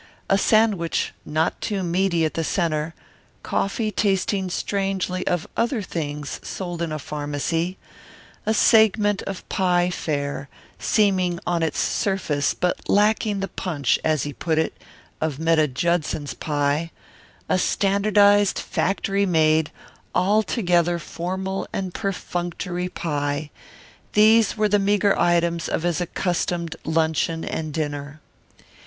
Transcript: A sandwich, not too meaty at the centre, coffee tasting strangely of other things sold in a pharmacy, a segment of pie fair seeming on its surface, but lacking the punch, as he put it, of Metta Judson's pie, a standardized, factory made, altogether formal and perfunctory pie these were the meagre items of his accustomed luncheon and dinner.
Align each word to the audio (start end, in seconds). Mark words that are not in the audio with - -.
A 0.31 0.37
sandwich, 0.39 1.13
not 1.27 1.61
too 1.61 1.83
meaty 1.83 2.25
at 2.25 2.33
the 2.33 2.43
centre, 2.43 2.95
coffee 3.43 3.91
tasting 3.91 4.49
strangely 4.49 5.27
of 5.27 5.47
other 5.55 5.83
things 5.83 6.39
sold 6.41 6.81
in 6.81 6.91
a 6.91 6.97
pharmacy, 6.97 7.77
a 8.43 8.51
segment 8.51 9.21
of 9.27 9.47
pie 9.47 9.91
fair 9.91 10.49
seeming 10.79 11.39
on 11.45 11.61
its 11.61 11.77
surface, 11.77 12.55
but 12.55 12.79
lacking 12.89 13.41
the 13.41 13.47
punch, 13.47 13.99
as 14.03 14.23
he 14.23 14.33
put 14.33 14.57
it, 14.57 14.75
of 15.21 15.37
Metta 15.37 15.67
Judson's 15.67 16.33
pie, 16.33 16.89
a 17.47 17.59
standardized, 17.59 18.57
factory 18.57 19.27
made, 19.27 19.69
altogether 20.15 20.97
formal 20.97 21.67
and 21.71 21.93
perfunctory 21.93 22.89
pie 22.89 23.51
these 24.13 24.57
were 24.57 24.67
the 24.67 24.79
meagre 24.79 25.15
items 25.19 25.67
of 25.69 25.83
his 25.83 26.01
accustomed 26.01 26.75
luncheon 26.85 27.45
and 27.45 27.71
dinner. 27.71 28.19